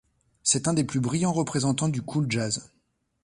[0.41, 2.71] C'est un des plus brillants représentants du cool jazz.